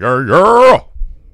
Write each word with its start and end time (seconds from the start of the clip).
Yeah, 0.00 0.24
yeah. 0.28 0.80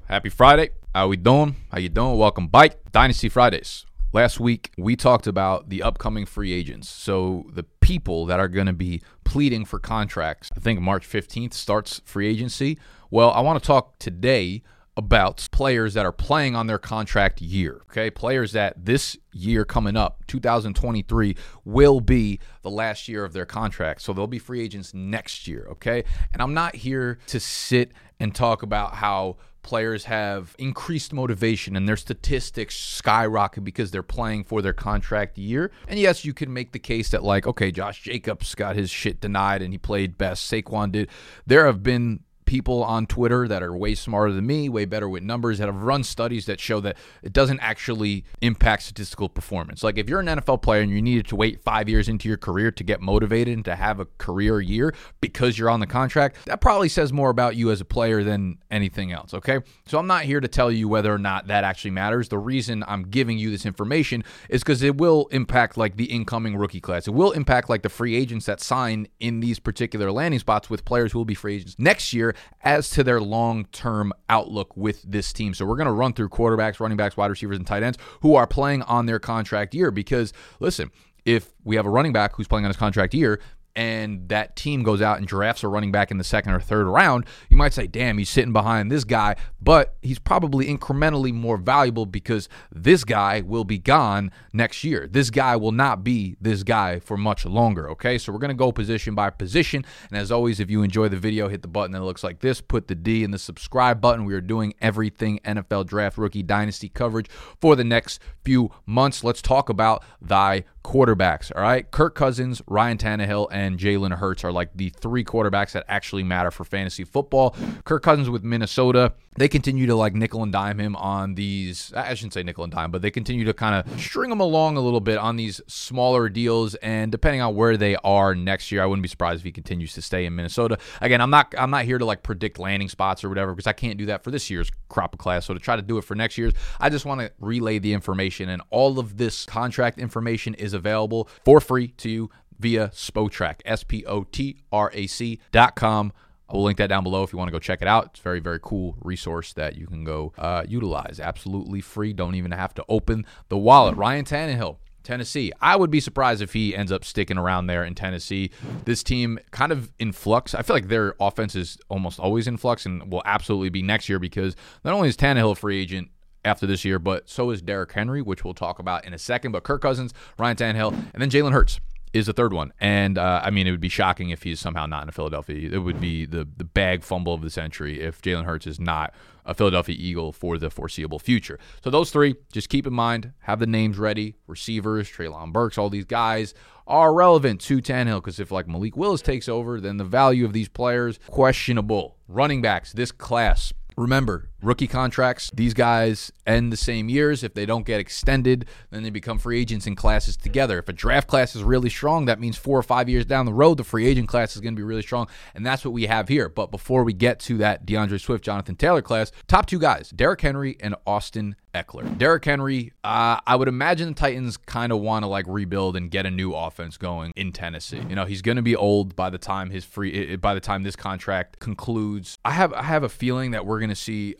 Happy 0.07 0.29
Friday. 0.29 0.71
How 0.95 1.07
we 1.07 1.17
doing? 1.17 1.55
How 1.71 1.77
you 1.77 1.87
doing? 1.87 2.17
Welcome 2.17 2.47
back. 2.47 2.77
Dynasty 2.91 3.29
Fridays. 3.29 3.85
Last 4.11 4.39
week 4.39 4.71
we 4.75 4.95
talked 4.95 5.27
about 5.27 5.69
the 5.69 5.83
upcoming 5.83 6.25
free 6.25 6.51
agents. 6.51 6.89
So 6.89 7.45
the 7.53 7.61
people 7.81 8.25
that 8.25 8.39
are 8.39 8.47
going 8.47 8.65
to 8.65 8.73
be 8.73 9.03
pleading 9.23 9.65
for 9.65 9.77
contracts. 9.77 10.49
I 10.57 10.61
think 10.61 10.81
March 10.81 11.07
15th 11.07 11.53
starts 11.53 12.01
free 12.05 12.27
agency. 12.27 12.79
Well, 13.11 13.29
I 13.29 13.41
want 13.41 13.61
to 13.61 13.67
talk 13.67 13.99
today 13.99 14.63
about 14.97 15.47
players 15.51 15.93
that 15.93 16.05
are 16.05 16.11
playing 16.11 16.55
on 16.55 16.67
their 16.67 16.77
contract 16.77 17.41
year. 17.41 17.81
Okay, 17.91 18.09
players 18.09 18.53
that 18.53 18.85
this 18.85 19.17
year 19.33 19.65
coming 19.65 19.97
up, 19.97 20.23
2023, 20.27 21.35
will 21.65 21.99
be 21.99 22.39
the 22.61 22.69
last 22.69 23.07
year 23.07 23.25
of 23.25 23.33
their 23.33 23.45
contract. 23.45 24.01
So 24.01 24.13
they'll 24.13 24.27
be 24.27 24.39
free 24.39 24.61
agents 24.61 24.93
next 24.93 25.47
year. 25.47 25.67
Okay, 25.71 26.03
and 26.31 26.41
I'm 26.41 26.53
not 26.53 26.75
here 26.75 27.19
to 27.27 27.39
sit 27.39 27.91
and 28.19 28.33
talk 28.33 28.63
about 28.63 28.95
how 28.95 29.37
players 29.65 30.05
have 30.05 30.55
increased 30.59 31.11
motivation 31.11 31.75
and 31.75 31.87
their 31.87 31.97
statistics 31.97 32.75
skyrocket 32.75 33.63
because 33.63 33.89
they're 33.89 34.03
playing 34.03 34.43
for 34.43 34.61
their 34.61 34.73
contract 34.73 35.39
year. 35.39 35.71
And 35.87 35.99
yes, 35.99 36.23
you 36.23 36.35
can 36.35 36.53
make 36.53 36.71
the 36.71 36.79
case 36.79 37.09
that, 37.09 37.23
like, 37.23 37.47
okay, 37.47 37.71
Josh 37.71 38.03
Jacobs 38.03 38.53
got 38.53 38.75
his 38.75 38.91
shit 38.91 39.19
denied 39.19 39.63
and 39.63 39.73
he 39.73 39.79
played 39.79 40.19
best. 40.19 40.49
Saquon 40.49 40.91
did. 40.91 41.09
There 41.47 41.65
have 41.65 41.81
been 41.81 42.19
people 42.45 42.83
on 42.83 43.05
Twitter 43.05 43.47
that 43.47 43.63
are 43.63 43.75
way 43.75 43.95
smarter 43.95 44.31
than 44.31 44.45
me, 44.45 44.69
way 44.69 44.85
better 44.85 45.09
with 45.09 45.23
numbers, 45.23 45.57
that 45.57 45.67
have 45.67 45.83
run 45.83 46.03
studies 46.03 46.45
that 46.45 46.59
show 46.59 46.79
that 46.79 46.97
it 47.23 47.33
doesn't 47.33 47.59
actually 47.59 48.23
impact 48.41 48.83
statistical 48.83 49.29
performance. 49.29 49.83
Like 49.83 49.97
if 49.97 50.09
you're 50.09 50.19
an 50.19 50.27
NFL 50.27 50.61
player 50.61 50.81
and 50.81 50.91
you 50.91 51.01
needed 51.01 51.27
to 51.27 51.35
wait 51.35 51.61
five 51.61 51.89
years 51.89 52.07
into 52.07 52.27
your 52.27 52.37
career 52.37 52.71
to 52.71 52.83
get 52.83 53.01
motivated 53.01 53.55
and 53.55 53.65
to 53.65 53.75
have 53.75 53.99
a 53.99 54.05
career 54.17 54.61
year 54.61 54.93
because 55.21 55.57
you're 55.57 55.69
on 55.69 55.79
the 55.79 55.87
contract, 55.87 56.37
that 56.45 56.61
probably 56.61 56.89
says 56.89 57.11
more 57.11 57.29
about 57.29 57.55
you 57.55 57.71
as 57.71 57.81
a 57.81 57.85
player 57.85 58.23
than 58.23 58.57
anything 58.69 59.11
else. 59.11 59.33
Okay. 59.33 59.59
So 59.87 59.97
I'm 59.97 60.07
not 60.07 60.23
here 60.23 60.39
to 60.39 60.47
tell 60.47 60.71
you 60.71 60.87
whether 60.87 61.13
or 61.13 61.19
not 61.19 61.47
that 61.47 61.63
actually 61.63 61.91
matters. 61.91 62.29
The 62.29 62.37
reason 62.37 62.83
I'm 62.87 63.03
giving 63.03 63.37
you 63.37 63.49
this 63.49 63.65
information 63.65 64.23
is 64.49 64.61
because 64.61 64.83
it 64.83 64.97
will 64.97 65.27
impact 65.31 65.77
like 65.77 65.97
the 65.97 66.05
incoming 66.05 66.55
rookie 66.55 66.81
class. 66.81 67.07
It 67.07 67.11
will 67.11 67.31
impact 67.31 67.69
like 67.69 67.81
the 67.81 67.89
free 67.89 68.15
agents 68.15 68.45
that 68.45 68.61
sign 68.61 69.07
in 69.19 69.39
these 69.39 69.59
particular 69.59 70.11
landing 70.11 70.39
spots 70.39 70.69
with 70.69 70.85
players 70.85 71.11
who 71.11 71.19
will 71.19 71.25
be 71.25 71.35
free 71.35 71.55
agents 71.55 71.75
next 71.79 72.13
year 72.13 72.34
as 72.63 72.89
to 72.91 73.03
their 73.03 73.21
long 73.21 73.65
term 73.65 74.13
outlook 74.29 74.75
with 74.75 75.01
this 75.03 75.33
team. 75.33 75.53
So 75.53 75.65
we're 75.65 75.77
going 75.77 75.87
to 75.87 75.91
run 75.91 76.13
through 76.13 76.29
quarterbacks, 76.29 76.79
running 76.79 76.97
backs, 76.97 77.17
wide 77.17 77.31
receivers, 77.31 77.57
and 77.57 77.67
tight 77.67 77.83
ends 77.83 77.97
who 78.21 78.35
are 78.35 78.47
playing 78.47 78.81
on 78.83 79.05
their 79.05 79.19
contract 79.19 79.73
year 79.73 79.91
because, 79.91 80.33
listen, 80.59 80.91
if 81.25 81.53
we 81.63 81.75
have 81.75 81.85
a 81.85 81.89
running 81.89 82.13
back 82.13 82.35
who's 82.35 82.47
playing 82.47 82.65
on 82.65 82.69
his 82.69 82.77
contract 82.77 83.13
year, 83.13 83.39
and 83.75 84.29
that 84.29 84.55
team 84.55 84.83
goes 84.83 85.01
out 85.01 85.17
and 85.17 85.27
drafts 85.27 85.63
a 85.63 85.67
running 85.67 85.91
back 85.91 86.11
in 86.11 86.17
the 86.17 86.23
second 86.23 86.53
or 86.53 86.59
third 86.59 86.87
round, 86.87 87.25
you 87.49 87.57
might 87.57 87.73
say, 87.73 87.87
damn, 87.87 88.17
he's 88.17 88.29
sitting 88.29 88.53
behind 88.53 88.91
this 88.91 89.03
guy, 89.03 89.35
but 89.61 89.95
he's 90.01 90.19
probably 90.19 90.65
incrementally 90.67 91.33
more 91.33 91.57
valuable 91.57 92.05
because 92.05 92.47
this 92.71 93.03
guy 93.03 93.41
will 93.41 93.65
be 93.65 93.77
gone 93.77 94.31
next 94.53 94.83
year. 94.83 95.07
This 95.11 95.29
guy 95.29 95.55
will 95.57 95.73
not 95.73 96.03
be 96.03 96.37
this 96.39 96.63
guy 96.63 96.99
for 96.99 97.17
much 97.17 97.45
longer, 97.45 97.89
okay? 97.91 98.17
So 98.17 98.31
we're 98.31 98.39
going 98.39 98.49
to 98.49 98.55
go 98.55 98.71
position 98.71 99.13
by 99.13 99.29
position. 99.29 99.83
And 100.09 100.17
as 100.17 100.31
always, 100.31 100.59
if 100.59 100.69
you 100.69 100.81
enjoy 100.81 101.09
the 101.09 101.17
video, 101.17 101.49
hit 101.49 101.61
the 101.61 101.67
button 101.67 101.91
that 101.91 102.01
looks 102.01 102.23
like 102.23 102.39
this, 102.39 102.61
put 102.61 102.87
the 102.87 102.95
D 102.95 103.23
in 103.23 103.31
the 103.31 103.39
subscribe 103.39 103.99
button. 103.99 104.25
We 104.25 104.33
are 104.35 104.41
doing 104.41 104.73
everything 104.81 105.39
NFL 105.43 105.87
Draft 105.87 106.17
Rookie 106.17 106.43
Dynasty 106.43 106.89
coverage 106.89 107.29
for 107.59 107.75
the 107.75 107.83
next 107.83 108.21
few 108.43 108.71
months. 108.85 109.23
Let's 109.23 109.41
talk 109.41 109.69
about 109.69 110.03
thy 110.21 110.63
quarterbacks, 110.85 111.51
all 111.55 111.63
right? 111.63 111.89
Kirk 111.89 112.13
Cousins, 112.13 112.61
Ryan 112.67 112.97
Tannehill, 112.97 113.47
and 113.51 113.79
Jalen 113.79 114.15
Hurts 114.17 114.43
are 114.43 114.51
like 114.51 114.69
the 114.75 114.89
three 114.89 115.23
quarterbacks 115.23 115.71
that 115.71 115.83
actually 115.87 116.23
matter 116.23 116.51
for 116.51 116.63
fantasy 116.63 117.03
football. 117.03 117.55
Kirk 117.85 118.03
Cousins 118.03 118.29
with 118.29 118.43
Minnesota, 118.43 119.13
they 119.37 119.47
continue 119.47 119.85
to 119.87 119.95
like 119.95 120.13
nickel 120.13 120.43
and 120.43 120.51
dime 120.51 120.79
him 120.79 120.95
on 120.95 121.35
these, 121.35 121.91
I 121.95 122.13
shouldn't 122.13 122.33
say 122.33 122.43
nickel 122.43 122.63
and 122.63 122.71
dime, 122.71 122.91
but 122.91 123.01
they 123.01 123.11
continue 123.11 123.45
to 123.45 123.53
kind 123.53 123.75
of 123.75 124.01
string 124.01 124.31
him 124.31 124.39
along 124.39 124.77
a 124.77 124.81
little 124.81 125.01
bit 125.01 125.17
on 125.17 125.35
these 125.35 125.61
smaller 125.67 126.29
deals. 126.29 126.75
And 126.75 127.11
depending 127.11 127.41
on 127.41 127.55
where 127.55 127.77
they 127.77 127.95
are 127.97 128.33
next 128.33 128.71
year, 128.71 128.81
I 128.81 128.85
wouldn't 128.85 129.03
be 129.03 129.09
surprised 129.09 129.41
if 129.41 129.45
he 129.45 129.51
continues 129.51 129.93
to 129.93 130.01
stay 130.01 130.25
in 130.25 130.35
Minnesota. 130.35 130.77
Again, 131.01 131.21
I'm 131.21 131.29
not, 131.29 131.53
I'm 131.57 131.69
not 131.69 131.85
here 131.85 131.97
to 131.97 132.05
like 132.05 132.23
predict 132.23 132.59
landing 132.59 132.89
spots 132.89 133.23
or 133.23 133.29
whatever 133.29 133.53
because 133.53 133.67
I 133.67 133.73
can't 133.73 133.97
do 133.97 134.05
that 134.07 134.23
for 134.23 134.31
this 134.31 134.49
year's 134.49 134.71
crop 134.89 135.13
of 135.13 135.19
class. 135.19 135.45
So 135.45 135.53
to 135.53 135.59
try 135.59 135.75
to 135.75 135.81
do 135.81 135.97
it 135.97 136.03
for 136.03 136.15
next 136.15 136.37
year's, 136.37 136.53
I 136.79 136.89
just 136.89 137.05
want 137.05 137.21
to 137.21 137.31
relay 137.39 137.79
the 137.79 137.93
information. 137.93 138.49
And 138.49 138.61
all 138.69 138.99
of 138.99 139.17
this 139.17 139.45
contract 139.45 139.99
information 139.99 140.53
is 140.53 140.73
available 140.73 141.29
for 141.43 141.59
free 141.59 141.89
to 141.89 142.09
you 142.09 142.29
via 142.57 142.87
Spotrac, 142.89 143.55
S 143.65 143.83
P 143.83 144.05
O 144.05 144.23
T 144.23 144.57
R 144.71 144.89
A 144.93 145.07
C 145.07 145.39
dot 145.51 145.75
com. 145.75 146.13
I 146.49 146.53
will 146.53 146.63
link 146.63 146.77
that 146.77 146.87
down 146.87 147.03
below 147.03 147.23
if 147.23 147.33
you 147.33 147.37
want 147.37 147.47
to 147.47 147.51
go 147.51 147.59
check 147.59 147.81
it 147.81 147.87
out. 147.87 148.05
It's 148.07 148.19
a 148.19 148.23
very, 148.23 148.39
very 148.39 148.59
cool 148.61 148.95
resource 149.01 149.53
that 149.53 149.75
you 149.75 149.87
can 149.87 150.03
go 150.03 150.33
uh, 150.37 150.63
utilize. 150.67 151.19
Absolutely 151.19 151.81
free. 151.81 152.13
Don't 152.13 152.35
even 152.35 152.51
have 152.51 152.73
to 152.75 152.85
open 152.87 153.25
the 153.49 153.57
wallet. 153.57 153.95
Ryan 153.95 154.25
Tannehill. 154.25 154.77
Tennessee. 155.03 155.51
I 155.61 155.75
would 155.75 155.91
be 155.91 155.99
surprised 155.99 156.41
if 156.41 156.53
he 156.53 156.75
ends 156.75 156.91
up 156.91 157.05
sticking 157.05 157.37
around 157.37 157.67
there 157.67 157.83
in 157.85 157.93
Tennessee. 157.93 158.49
This 158.85 159.03
team 159.03 159.37
kind 159.51 159.71
of 159.71 159.91
in 159.99 160.11
flux. 160.11 160.55
I 160.55 160.63
feel 160.63 160.75
like 160.75 160.87
their 160.87 161.13
offense 161.19 161.55
is 161.55 161.77
almost 161.89 162.19
always 162.19 162.47
in 162.47 162.57
flux 162.57 162.87
and 162.87 163.11
will 163.11 163.21
absolutely 163.23 163.69
be 163.69 163.83
next 163.83 164.09
year 164.09 164.17
because 164.17 164.55
not 164.83 164.95
only 164.95 165.07
is 165.07 165.15
Tannehill 165.15 165.51
a 165.51 165.55
free 165.55 165.79
agent, 165.79 166.09
after 166.45 166.67
this 166.67 166.85
year, 166.85 166.99
but 166.99 167.27
so 167.27 167.49
is 167.49 167.61
Derrick 167.61 167.91
Henry, 167.91 168.21
which 168.21 168.45
we'll 168.45 168.53
talk 168.53 168.79
about 168.79 169.03
in 169.03 169.13
a 169.13 169.17
second. 169.17 169.51
But 169.51 169.63
Kirk 169.63 169.81
Cousins, 169.81 170.13
Ryan 170.37 170.55
Tannehill, 170.55 170.93
and 171.13 171.21
then 171.21 171.29
Jalen 171.29 171.51
Hurts 171.51 171.79
is 172.15 172.27
the 172.27 172.33
third 172.33 172.53
one. 172.53 172.71
And 172.79 173.17
uh, 173.17 173.41
I 173.43 173.49
mean, 173.49 173.67
it 173.67 173.71
would 173.71 173.81
be 173.81 173.89
shocking 173.89 174.29
if 174.29 174.43
he's 174.43 174.59
somehow 174.59 174.85
not 174.85 175.03
in 175.03 175.11
Philadelphia. 175.11 175.69
It 175.69 175.79
would 175.79 175.99
be 175.99 176.25
the 176.25 176.47
the 176.57 176.63
bag 176.63 177.03
fumble 177.03 177.33
of 177.33 177.41
the 177.41 177.49
century 177.49 178.01
if 178.01 178.21
Jalen 178.21 178.45
Hurts 178.45 178.65
is 178.65 178.79
not 178.79 179.13
a 179.45 179.53
Philadelphia 179.53 179.95
Eagle 179.99 180.31
for 180.31 180.57
the 180.57 180.69
foreseeable 180.69 181.19
future. 181.19 181.59
So 181.83 181.89
those 181.89 182.11
three, 182.11 182.35
just 182.51 182.69
keep 182.69 182.87
in 182.87 182.93
mind, 182.93 183.33
have 183.41 183.59
the 183.59 183.67
names 183.67 183.97
ready. 183.97 184.37
Receivers, 184.47 185.11
Treylon 185.11 185.51
Burks, 185.51 185.77
all 185.77 185.89
these 185.89 186.05
guys 186.05 186.53
are 186.87 187.13
relevant 187.13 187.59
to 187.61 187.81
Tannehill 187.81 188.21
because 188.21 188.39
if 188.39 188.49
like 188.49 188.67
Malik 188.67 188.95
Willis 188.95 189.21
takes 189.21 189.49
over, 189.49 189.81
then 189.81 189.97
the 189.97 190.03
value 190.05 190.45
of 190.45 190.53
these 190.53 190.69
players 190.69 191.19
questionable. 191.27 192.15
Running 192.27 192.61
backs, 192.61 192.93
this 192.93 193.11
class. 193.11 193.73
Remember, 193.97 194.49
rookie 194.65 194.87
contracts, 194.87 195.51
these 195.53 195.73
guys 195.73 196.31
end 196.45 196.71
the 196.73 196.77
same 196.77 197.07
years. 197.07 197.43
If 197.43 197.53
they 197.53 197.65
don't 197.65 197.85
get 197.85 197.99
extended, 197.99 198.65
then 198.89 199.03
they 199.03 199.09
become 199.09 199.37
free 199.37 199.59
agents 199.59 199.87
in 199.87 199.95
classes 199.95 200.35
together. 200.35 200.79
If 200.79 200.89
a 200.89 200.93
draft 200.93 201.27
class 201.27 201.55
is 201.55 201.63
really 201.63 201.89
strong, 201.89 202.25
that 202.25 202.39
means 202.39 202.57
four 202.57 202.77
or 202.77 202.83
five 202.83 203.07
years 203.07 203.25
down 203.25 203.45
the 203.45 203.53
road, 203.53 203.77
the 203.77 203.83
free 203.83 204.07
agent 204.07 204.27
class 204.27 204.55
is 204.55 204.61
going 204.61 204.75
to 204.75 204.79
be 204.79 204.83
really 204.83 205.01
strong. 205.01 205.27
And 205.53 205.65
that's 205.65 205.85
what 205.85 205.93
we 205.93 206.07
have 206.07 206.27
here. 206.27 206.49
But 206.49 206.71
before 206.71 207.03
we 207.03 207.13
get 207.13 207.39
to 207.41 207.57
that 207.59 207.85
D'Andre 207.85 208.17
Swift, 208.17 208.43
Jonathan 208.43 208.75
Taylor 208.75 209.01
class, 209.01 209.31
top 209.47 209.67
two 209.67 209.79
guys, 209.79 210.09
Derrick 210.09 210.41
Henry 210.41 210.77
and 210.79 210.95
Austin 211.05 211.55
Ekeler. 211.75 212.17
Derrick 212.17 212.45
Henry, 212.45 212.93
uh, 213.03 213.39
I 213.45 213.55
would 213.55 213.67
imagine 213.67 214.09
the 214.09 214.13
Titans 214.13 214.55
kind 214.57 214.91
of 214.91 215.01
want 215.01 215.23
to 215.23 215.27
like 215.27 215.45
rebuild 215.47 215.97
and 215.97 216.09
get 216.09 216.25
a 216.25 216.31
new 216.31 216.53
offense 216.53 216.97
going 216.97 217.33
in 217.35 217.51
Tennessee. 217.51 218.01
You 218.07 218.15
know, 218.15 218.25
he's 218.25 218.41
going 218.41 218.55
to 218.55 218.61
be 218.61 218.75
old 218.75 219.15
by 219.15 219.29
the 219.29 219.37
time 219.37 219.69
his 219.69 219.83
free 219.83 220.37
by 220.37 220.53
the 220.53 220.61
time 220.61 220.83
this 220.83 220.95
contract 220.95 221.59
concludes. 221.59 222.37
I 222.45 222.51
have 222.51 222.71
I 222.73 222.83
have 222.83 223.03
a 223.03 223.09
feeling 223.09 223.51
that 223.51 223.65
we're 223.65 223.79
going 223.79 223.89
to 223.89 223.95
see 223.95 224.35